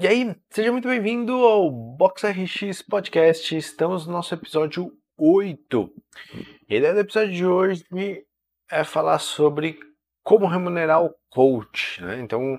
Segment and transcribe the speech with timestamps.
[0.00, 3.56] E aí, seja muito bem-vindo ao Box RX Podcast.
[3.56, 5.94] Estamos no nosso episódio 8.
[6.68, 7.84] E a ideia do episódio de hoje
[8.68, 9.78] é falar sobre
[10.24, 12.02] como remunerar o coach.
[12.02, 12.18] Né?
[12.18, 12.58] Então,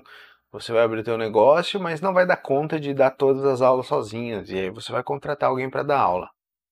[0.50, 3.86] você vai abrir teu negócio, mas não vai dar conta de dar todas as aulas
[3.86, 4.48] sozinhas.
[4.48, 6.30] E aí você vai contratar alguém para dar aula.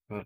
[0.09, 0.25] Hum.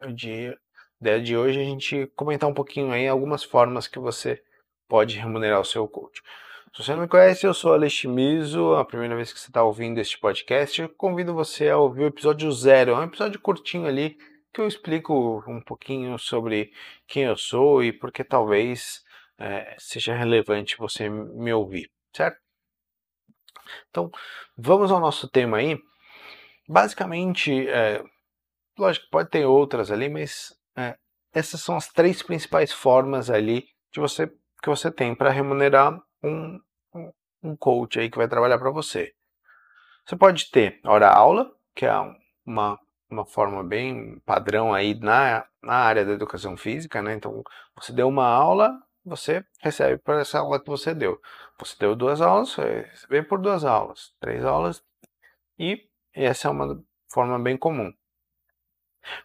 [0.00, 4.42] A ideia de hoje é a gente comentar um pouquinho aí algumas formas que você
[4.88, 6.20] pode remunerar o seu coach.
[6.76, 9.64] Se você não me conhece, eu sou Alex Miso, a primeira vez que você está
[9.64, 13.86] ouvindo este podcast, eu convido você a ouvir o episódio zero, é um episódio curtinho
[13.86, 14.18] ali,
[14.52, 16.70] que eu explico um pouquinho sobre
[17.06, 19.02] quem eu sou e porque talvez
[19.38, 22.38] é, seja relevante você me ouvir, certo?
[23.88, 24.10] Então,
[24.54, 25.78] vamos ao nosso tema aí.
[26.68, 28.04] Basicamente, é,
[28.78, 30.94] lógico, pode ter outras ali, mas é,
[31.32, 34.30] essas são as três principais formas ali de você
[34.62, 36.60] que você tem para remunerar um,
[37.42, 39.14] um coach aí que vai trabalhar para você.
[40.04, 41.92] Você pode ter hora-aula, que é
[42.44, 42.78] uma,
[43.10, 47.14] uma forma bem padrão aí na, na área da educação física, né?
[47.14, 47.42] Então,
[47.74, 48.72] você deu uma aula,
[49.04, 51.20] você recebe por essa aula que você deu.
[51.58, 54.82] Você deu duas aulas, você recebe por duas aulas, três aulas,
[55.58, 57.92] e essa é uma forma bem comum.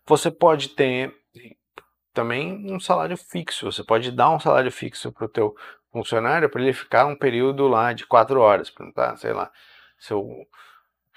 [0.05, 1.15] Você pode ter
[2.13, 3.71] também um salário fixo.
[3.71, 5.55] Você pode dar um salário fixo para o teu
[5.91, 9.15] funcionário para ele ficar um período lá de quatro horas, tá?
[9.17, 9.51] sei lá,
[9.99, 10.47] seu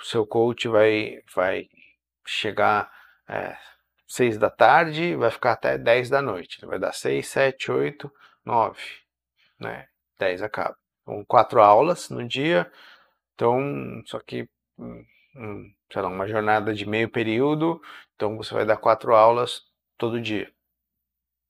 [0.03, 1.69] seu coach vai vai
[2.27, 2.91] chegar
[3.29, 3.57] é,
[4.07, 8.13] seis da tarde, vai ficar até dez da noite, vai dar seis, sete, oito,
[8.45, 8.83] nove,
[9.59, 9.89] né?
[10.19, 10.77] Dez acaba.
[11.05, 12.71] Com quatro aulas no dia,
[13.35, 15.05] então só que hum,
[15.37, 17.81] hum, sei lá, uma jornada de meio período,
[18.15, 19.63] então você vai dar quatro aulas
[19.99, 20.53] todo dia.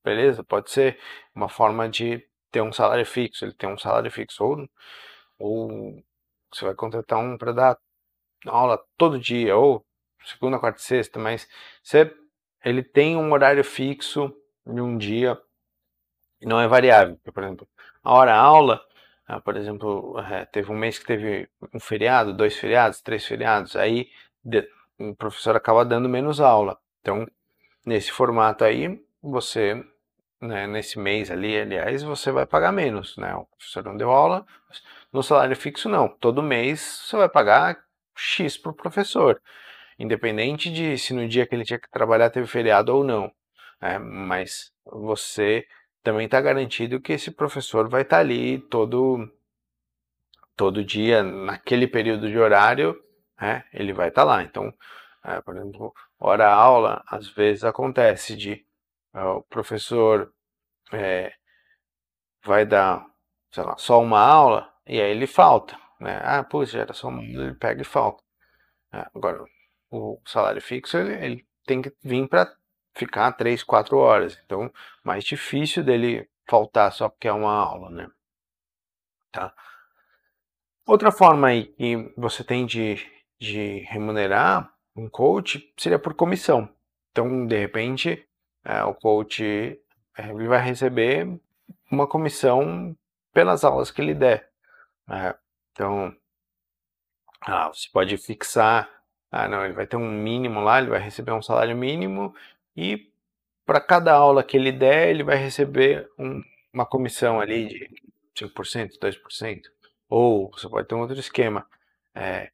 [0.04, 0.44] Beleza?
[0.44, 0.98] Pode ser
[1.34, 2.22] uma forma de
[2.54, 4.68] ter um salário fixo, ele tem um salário fixo, ou,
[5.40, 6.04] ou
[6.52, 7.78] você vai contratar um para dar
[8.46, 9.84] aula todo dia, ou
[10.24, 11.48] segunda, quarta e sexta, mas
[11.82, 12.14] você,
[12.64, 14.32] ele tem um horário fixo
[14.64, 15.36] de um dia
[16.40, 17.18] e não é variável.
[17.24, 17.68] Por exemplo,
[18.04, 18.80] a hora aula,
[19.26, 23.74] ah, por exemplo, é, teve um mês que teve um feriado, dois feriados, três feriados,
[23.74, 24.08] aí
[24.96, 26.78] o professor acaba dando menos aula.
[27.00, 27.26] Então,
[27.84, 29.84] nesse formato aí, você
[30.44, 33.34] né, nesse mês ali, aliás, você vai pagar menos, né?
[33.34, 34.46] O professor não deu aula,
[35.12, 36.08] no salário fixo não.
[36.08, 37.78] Todo mês você vai pagar
[38.16, 39.40] X para o professor,
[39.98, 43.32] independente de se no dia que ele tinha que trabalhar teve feriado ou não.
[43.80, 43.98] Né?
[43.98, 45.66] Mas você
[46.02, 49.28] também está garantido que esse professor vai estar tá ali todo
[50.56, 52.96] todo dia naquele período de horário,
[53.40, 53.64] né?
[53.72, 54.42] Ele vai estar tá lá.
[54.42, 54.72] Então,
[55.24, 58.64] é, por exemplo, hora aula, às vezes acontece de
[59.14, 60.32] o professor
[60.92, 61.32] é,
[62.44, 63.06] vai dar,
[63.50, 66.20] sei lá, só uma aula e aí ele falta, né?
[66.22, 68.22] Ah, puxa, era só uma aula, ele pega e falta.
[68.92, 69.44] É, agora,
[69.90, 72.52] o salário fixo, ele, ele tem que vir para
[72.94, 74.38] ficar 3, 4 horas.
[74.44, 78.08] Então, mais difícil dele faltar só porque é uma aula, né?
[79.32, 79.52] Tá?
[80.86, 82.96] Outra forma aí que você tem de,
[83.38, 86.68] de remunerar um coach seria por comissão.
[87.10, 88.28] Então, de repente,
[88.84, 89.44] o coach
[90.16, 91.28] é, ele vai receber
[91.90, 92.96] uma comissão
[93.32, 94.48] pelas aulas que ele der.
[95.10, 95.34] É,
[95.72, 96.14] então,
[97.40, 98.88] ah, você pode fixar,
[99.30, 102.34] ah, não, ele vai ter um mínimo lá, ele vai receber um salário mínimo
[102.76, 103.10] e
[103.66, 106.42] para cada aula que ele der, ele vai receber um,
[106.72, 107.68] uma comissão ali
[108.34, 109.62] de 5%, 2%.
[110.08, 111.66] Ou você pode ter um outro esquema.
[112.14, 112.50] É,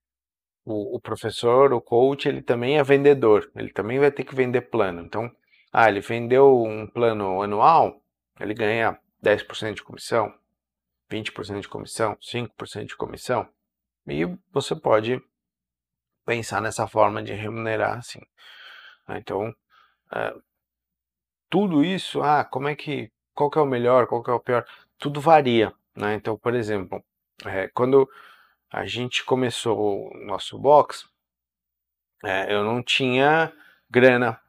[0.65, 4.63] o, o, professor, o coach, ele também é vendedor, ele também vai ter que vender
[4.63, 5.03] plano.
[5.03, 5.31] Então,
[5.73, 8.03] ah, ele vendeu um plano anual,
[8.39, 10.35] ele ganha 10% de comissão,
[11.11, 13.49] 20% de comissão, 5% de comissão.
[14.07, 15.23] E você pode
[16.25, 18.21] pensar nessa forma de remunerar assim.
[19.07, 19.55] Ah, então,
[20.13, 20.35] é,
[21.49, 24.41] tudo isso, ah, como é que, qual que é o melhor, qual que é o
[24.41, 24.67] pior,
[24.99, 25.73] tudo varia.
[25.97, 26.15] Né?
[26.15, 27.05] Então, por exemplo,
[27.45, 28.09] é, quando
[28.71, 31.09] a gente começou o nosso box,
[32.25, 33.53] é, eu não tinha
[33.89, 34.41] grana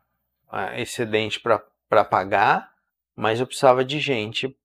[0.75, 2.71] excedente para pagar,
[3.15, 4.55] mas eu precisava de gente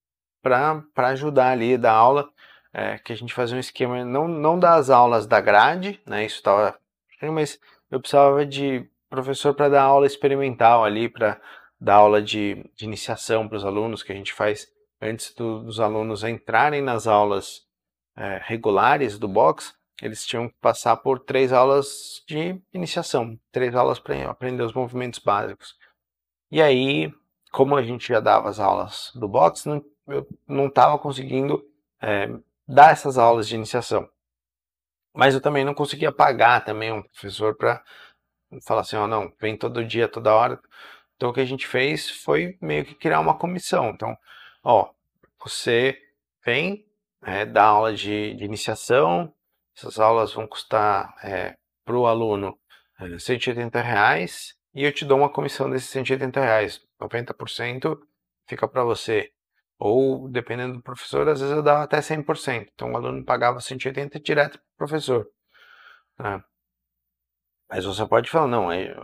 [0.42, 2.30] para ajudar ali da aula,
[2.72, 6.36] é, que a gente fazia um esquema, não, não das aulas da grade, né, isso
[6.36, 6.78] estava,
[7.22, 7.58] mas
[7.90, 11.40] eu precisava de professor para dar aula experimental ali, para
[11.80, 14.68] dar aula de, de iniciação para os alunos, que a gente faz
[15.00, 17.62] antes do, dos alunos entrarem nas aulas
[18.16, 23.98] é, regulares do box, eles tinham que passar por três aulas de iniciação, três aulas
[23.98, 25.75] para aprender os movimentos básicos.
[26.50, 27.12] E aí,
[27.50, 31.64] como a gente já dava as aulas do box, não, eu não estava conseguindo
[32.00, 32.28] é,
[32.66, 34.08] dar essas aulas de iniciação.
[35.14, 37.82] Mas eu também não conseguia pagar também um professor para
[38.62, 40.60] falar assim, ó, oh, não, vem todo dia, toda hora.
[41.16, 43.90] Então o que a gente fez foi meio que criar uma comissão.
[43.90, 44.16] Então,
[44.62, 44.90] ó,
[45.43, 45.98] você
[46.44, 46.87] vem,
[47.22, 49.32] é, dá aula de, de, iniciação,
[49.76, 52.58] essas aulas vão custar é, para o aluno
[52.99, 56.81] é, 180 reais e eu te dou uma comissão desses 180 reais.
[57.00, 57.99] 90%
[58.49, 59.31] fica para você.
[59.78, 62.69] Ou, dependendo do professor, às vezes eu dava até 100%.
[62.75, 65.31] Então o aluno pagava 180 direto para o professor.
[66.19, 66.43] Né?
[67.69, 68.94] Mas você pode falar, não, é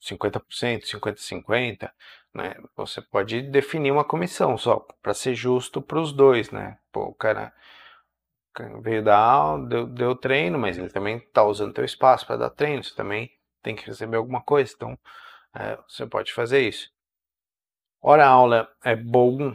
[0.00, 1.90] 50%, 50-50%,
[2.34, 2.54] né?
[2.76, 6.78] Você pode definir uma comissão só, para ser justo para os dois, né?
[6.92, 7.52] Pô, o cara
[8.80, 12.82] veio dar deu, deu treino, mas ele também está usando teu espaço para dar treino,
[12.82, 13.30] você também
[13.62, 14.98] tem que receber alguma coisa, então
[15.54, 16.90] é, você pode fazer isso.
[18.00, 19.54] Hora aula é bom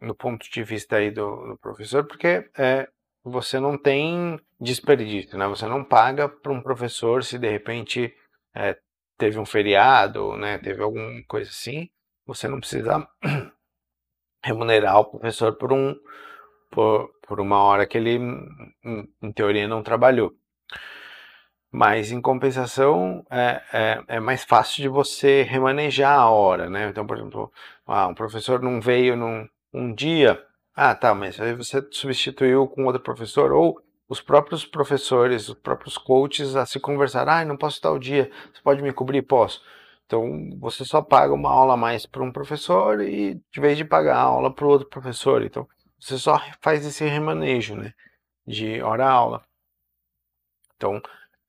[0.00, 2.88] no ponto de vista aí do, do professor, porque é,
[3.24, 5.46] você não tem desperdício, né?
[5.48, 8.14] Você não paga para um professor se de repente
[8.54, 8.76] é,
[9.16, 10.58] teve um feriado, né?
[10.58, 11.88] Teve alguma coisa assim,
[12.26, 13.08] você não precisa
[14.42, 15.94] remunerar o professor por um
[16.70, 18.18] por, por uma hora que ele
[19.22, 20.32] em teoria não trabalhou.
[21.70, 26.88] Mas em compensação é, é, é, mais fácil de você remanejar a hora, né?
[26.88, 27.52] Então, por exemplo,
[27.86, 30.42] ah, um professor não veio num, um dia,
[30.74, 33.78] ah, tá, mas aí você substituiu com outro professor, ou
[34.08, 38.30] os próprios professores, os próprios coaches a se conversar, ah, não posso estar o dia,
[38.52, 39.22] você pode me cobrir?
[39.22, 39.62] Posso.
[40.06, 43.84] Então você só paga uma aula a mais para um professor e de vez de
[43.84, 45.42] pagar a aula para o outro professor.
[45.42, 47.92] Então você só faz esse remanejo né,
[48.46, 49.44] de hora-aula.
[50.76, 51.02] Então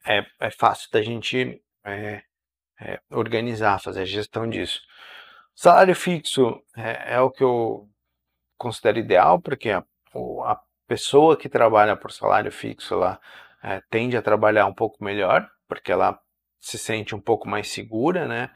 [0.05, 2.23] é, é fácil da gente é,
[2.81, 4.81] é, organizar, fazer a gestão disso.
[5.53, 7.89] Salário fixo é, é o que eu
[8.57, 9.83] considero ideal, porque a,
[10.45, 13.19] a pessoa que trabalha por salário fixo lá
[13.61, 16.19] é, tende a trabalhar um pouco melhor, porque ela
[16.59, 18.49] se sente um pouco mais segura, né?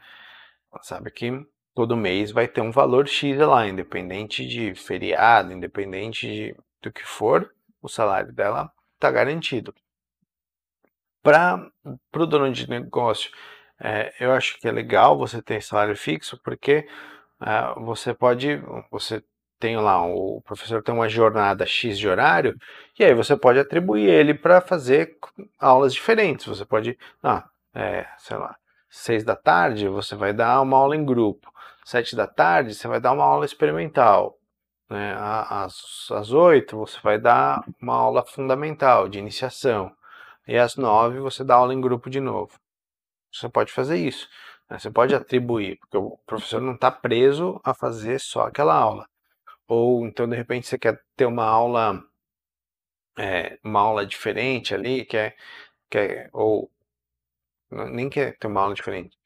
[0.72, 1.30] Ela sabe que
[1.74, 7.04] todo mês vai ter um valor X lá, independente de feriado, independente de, do que
[7.04, 9.74] for, o salário dela está garantido.
[11.22, 11.70] Para
[12.14, 13.30] o dono de negócio,
[13.80, 16.86] é, eu acho que é legal você ter salário fixo, porque
[17.42, 19.22] é, você pode, você
[19.58, 22.56] tem lá, o professor tem uma jornada X de horário,
[22.98, 25.16] e aí você pode atribuir ele para fazer
[25.58, 26.46] aulas diferentes.
[26.46, 28.56] Você pode, ah, é, sei lá,
[28.94, 31.52] seis da tarde você vai dar uma aula em grupo,
[31.84, 34.38] sete da tarde você vai dar uma aula experimental,
[34.88, 35.16] né?
[35.18, 39.92] às, às oito você vai dar uma aula fundamental de iniciação,
[40.46, 42.52] e às nove você dá aula em grupo de novo.
[43.32, 44.28] Você pode fazer isso.
[44.70, 44.78] Né?
[44.78, 49.08] Você pode atribuir, porque o professor não está preso a fazer só aquela aula.
[49.66, 52.00] Ou então de repente você quer ter uma aula,
[53.18, 55.36] é, uma aula diferente ali, quer,
[55.90, 56.70] quer ou
[57.70, 59.16] nem quer ter uma aula diferente.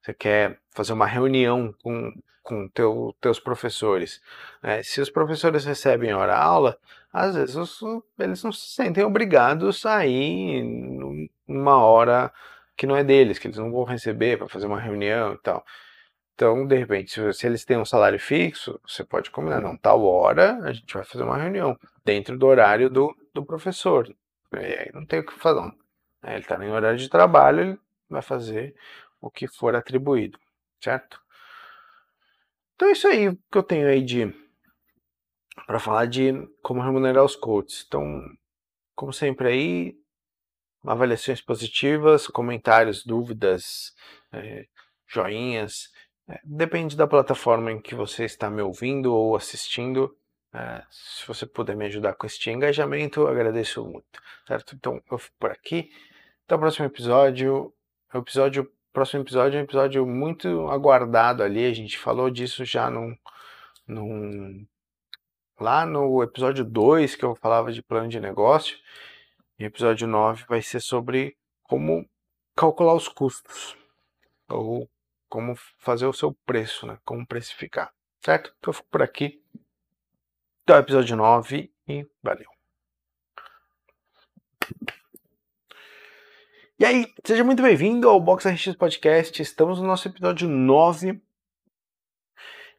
[0.00, 2.12] Você quer fazer uma reunião com,
[2.42, 4.20] com teu, teus professores.
[4.62, 6.76] É, se os professores recebem hora-aula,
[7.12, 7.80] às vezes os,
[8.18, 10.62] eles não se sentem obrigados a ir
[11.46, 12.32] numa hora
[12.76, 15.64] que não é deles, que eles não vão receber para fazer uma reunião e tal.
[16.34, 20.02] Então, de repente, se, se, eles têm um salário fixo, você pode combinar, não, tal
[20.04, 24.12] hora a gente vai fazer uma reunião dentro do horário do, do professor.
[24.54, 25.60] E aí não tem o que fazer.
[25.60, 25.81] Não.
[26.22, 28.74] Ele está em horário de trabalho, ele vai fazer
[29.20, 30.38] o que for atribuído,
[30.80, 31.20] certo?
[32.74, 34.32] Então é isso aí que eu tenho aí de
[35.66, 37.84] para falar de como remunerar os coaches.
[37.86, 38.24] Então,
[38.94, 39.96] como sempre aí,
[40.84, 43.94] avaliações positivas, comentários, dúvidas,
[44.32, 44.66] é,
[45.06, 45.90] joinhas.
[46.28, 50.16] É, depende da plataforma em que você está me ouvindo ou assistindo.
[50.54, 54.74] É, se você puder me ajudar com este engajamento, agradeço muito, certo?
[54.74, 55.90] Então eu fico por aqui.
[56.46, 57.72] Até o próximo episódio.
[58.12, 61.64] O episódio, próximo episódio é um episódio muito aguardado ali.
[61.64, 63.16] A gente falou disso já num,
[63.86, 64.66] num
[65.58, 68.76] lá no episódio 2 que eu falava de plano de negócio.
[69.58, 72.08] E episódio 9 vai ser sobre como
[72.56, 73.76] calcular os custos
[74.48, 74.88] ou
[75.28, 76.98] como fazer o seu preço, né?
[77.04, 78.54] Como precificar, certo?
[78.58, 79.42] Então eu fico por aqui.
[80.64, 82.61] Até o episódio 9 e valeu.
[86.82, 89.40] E aí, seja muito bem-vindo ao Box RX Podcast.
[89.40, 91.22] Estamos no nosso episódio 9.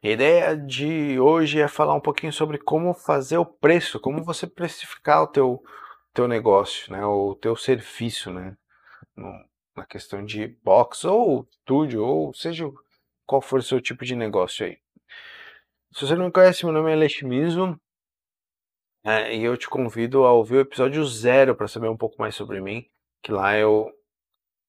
[0.02, 4.46] A ideia de hoje é falar um pouquinho sobre como fazer o preço, como você
[4.46, 5.64] precificar o teu,
[6.12, 7.02] teu negócio, né?
[7.06, 8.54] O teu serviço, né?
[9.74, 12.70] na questão de box ou estúdio, ou seja
[13.24, 14.76] qual for o seu tipo de negócio aí.
[15.94, 17.80] Se você não me conhece, meu nome é Aleximizo.
[19.02, 22.34] É, e eu te convido a ouvir o episódio zero para saber um pouco mais
[22.34, 22.86] sobre mim,
[23.24, 23.90] que lá eu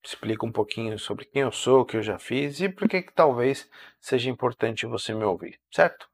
[0.01, 3.01] explico um pouquinho sobre quem eu sou, o que eu já fiz e por que
[3.13, 3.69] talvez
[3.99, 6.07] seja importante você me ouvir, certo?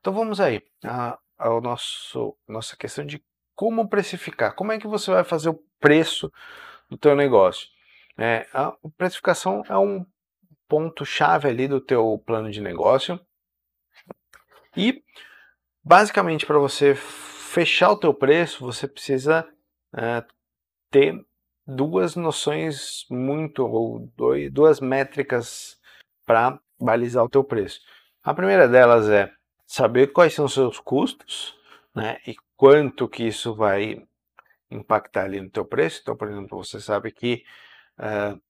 [0.00, 0.62] Então vamos aí
[1.36, 3.22] ao nosso nossa questão de
[3.54, 4.54] como precificar.
[4.54, 6.32] Como é que você vai fazer o preço
[6.88, 7.68] do teu negócio?
[8.16, 10.06] É, a precificação é um
[10.66, 13.20] ponto chave ali do teu plano de negócio
[14.74, 15.02] e
[15.84, 19.46] basicamente para você fechar o teu preço você precisa
[19.94, 20.24] é,
[20.90, 21.27] ter
[21.68, 25.78] duas noções muito, ou dois, duas métricas
[26.24, 27.80] para balizar o teu preço.
[28.22, 29.30] A primeira delas é
[29.66, 31.54] saber quais são os seus custos,
[31.94, 34.02] né, e quanto que isso vai
[34.70, 36.00] impactar ali no teu preço.
[36.02, 37.44] Então, por exemplo, você sabe que
[37.98, 38.40] uh,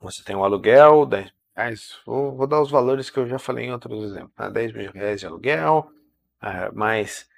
[0.00, 3.66] você tem um aluguel, 10 reais, vou, vou, dar os valores que eu já falei
[3.66, 5.90] em outros exemplos, né, 10 mil reais de aluguel,
[6.42, 7.28] uh, mais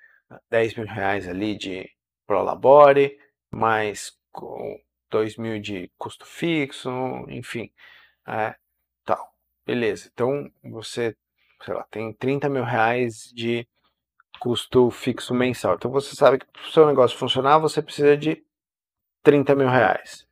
[0.49, 1.91] 10 mil reais ali de
[2.27, 3.19] Prolabore,
[3.51, 4.79] mais com
[5.11, 6.91] 2 mil de custo fixo,
[7.29, 7.73] enfim,
[8.29, 8.55] é,
[9.05, 9.35] tal.
[9.67, 11.17] Beleza, então você,
[11.65, 13.67] sei lá, tem 30 mil reais de
[14.39, 15.75] custo fixo mensal.
[15.75, 18.45] Então você sabe que para o seu negócio funcionar, você precisa de
[19.23, 20.27] 30 mil reais.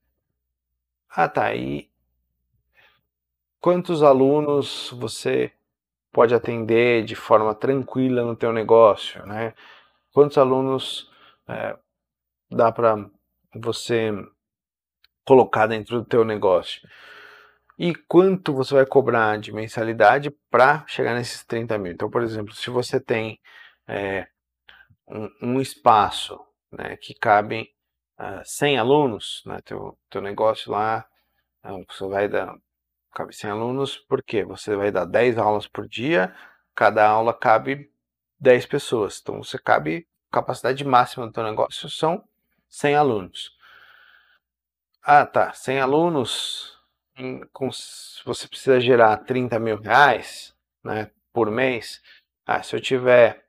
[1.08, 1.54] Ah, tá.
[1.54, 1.90] E
[3.60, 5.52] quantos alunos você
[6.12, 9.54] pode atender de forma tranquila no teu negócio, né?
[10.12, 11.10] Quantos alunos
[11.48, 11.76] é,
[12.50, 13.10] dá para
[13.54, 14.12] você
[15.24, 16.86] colocar dentro do teu negócio.
[17.78, 21.92] E quanto você vai cobrar de mensalidade para chegar nesses 30 mil.
[21.92, 23.40] Então, por exemplo, se você tem
[23.88, 24.28] é,
[25.08, 26.38] um, um, espaço
[26.70, 27.74] né, que cabe
[28.18, 31.04] uh, 100 alunos, né, teu, teu negócio lá,
[31.64, 32.54] uh, você vai dar,
[33.12, 36.32] cabe 100 alunos, porque você vai dar 10 aulas por dia,
[36.76, 37.90] cada aula cabe
[38.38, 39.18] 10 pessoas.
[39.20, 42.22] Então, você cabe, capacidade máxima do teu negócio são
[42.74, 43.56] 100 alunos.
[45.00, 45.52] Ah, tá.
[45.52, 46.76] 100 alunos,
[47.52, 47.70] com,
[48.24, 50.52] você precisa gerar 30 mil reais
[50.82, 52.02] né, por mês.
[52.44, 53.46] Ah, se eu tiver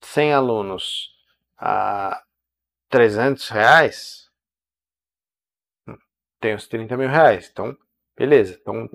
[0.00, 1.14] 100 alunos
[1.58, 2.24] a
[2.88, 4.30] 300 reais,
[5.86, 5.96] hum,
[6.40, 7.50] tem os 30 mil reais.
[7.52, 7.76] Então,
[8.16, 8.58] beleza.
[8.60, 8.88] Então,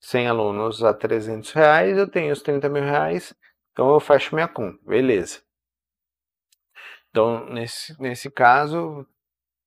[0.00, 3.34] 100 alunos a 300 reais, eu tenho os 30 mil reais,
[3.72, 4.78] então eu fecho minha conta.
[4.84, 5.40] Beleza.
[7.18, 9.04] Então, nesse, nesse caso,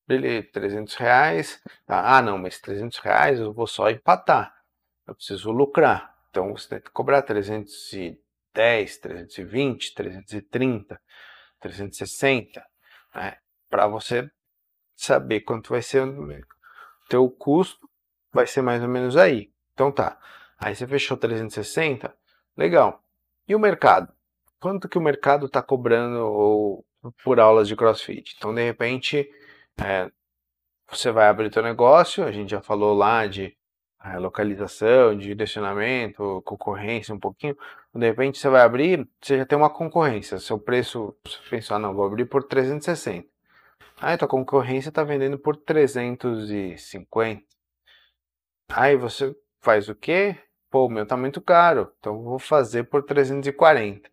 [0.08, 1.62] beleza, 300 reais.
[1.86, 4.55] Tá, ah, não, mas 300 reais eu vou só empatar.
[5.05, 6.15] Eu preciso lucrar.
[6.29, 11.01] Então, você tem que cobrar 310, 320, 330,
[11.60, 12.65] 360,
[13.13, 13.38] né?
[13.70, 14.31] Para você
[14.96, 16.27] saber quanto vai ser o
[17.10, 17.86] teu custo,
[18.31, 19.51] vai ser mais ou menos aí.
[19.74, 20.17] Então tá.
[20.58, 22.15] Aí você fechou 360,
[22.55, 23.03] legal.
[23.46, 24.13] E o mercado?
[24.58, 26.86] Quanto que o mercado está cobrando ou
[27.24, 28.36] por aulas de CrossFit.
[28.38, 29.29] Então, de repente,
[29.84, 30.12] é,
[30.89, 33.55] você vai abrir teu negócio, a gente já falou lá de
[34.03, 37.58] é, localização, de direcionamento, concorrência um pouquinho.
[37.93, 40.39] De repente você vai abrir, você já tem uma concorrência.
[40.39, 43.27] Seu preço, você pensar, não, vou abrir por 360.
[44.01, 47.43] Aí tua concorrência está vendendo por 350.
[48.70, 50.38] Aí você faz o quê?
[50.70, 54.10] Pô, o meu tá muito caro, então vou fazer por 340.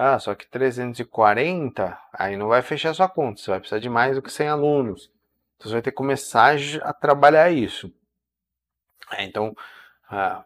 [0.00, 4.14] Ah, só que 340, aí não vai fechar sua conta, você vai precisar de mais
[4.14, 5.10] do que 100 alunos.
[5.56, 7.92] Então você vai ter que começar a trabalhar isso.
[9.10, 9.56] É, então,
[10.08, 10.44] ah,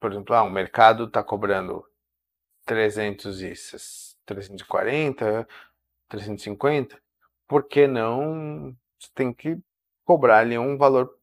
[0.00, 1.88] por exemplo, ah, o mercado está cobrando
[2.64, 3.52] 300 e
[4.26, 5.46] 340,
[6.08, 7.00] 350,
[7.46, 9.56] por que não você tem que
[10.04, 11.15] cobrar ali um valor